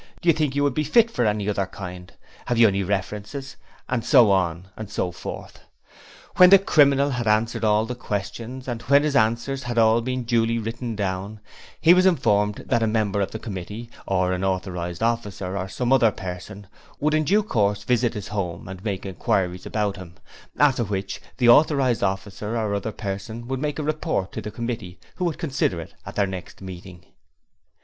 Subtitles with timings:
[0.19, 2.11] Do you think you would be fit for any other kind?
[2.47, 3.55] 'Have you any references?'
[3.87, 5.59] and so on and so forth.
[6.37, 10.23] When the criminal had answered all the questions, and when his answers had all been
[10.23, 11.39] duly written down,
[11.79, 15.93] he was informed that a member of the Committee, or an Authorized Officer, or some
[15.93, 16.65] Other Person,
[16.99, 20.15] would in due course visit his home and make inquiries about him,
[20.57, 24.99] after which the Authorized Officer or Other Person would make a report to the Committee,
[25.17, 27.05] who would consider it at their next meeting.